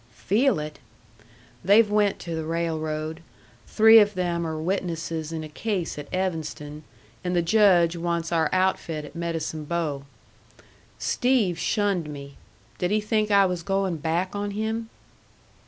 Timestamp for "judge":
7.43-7.95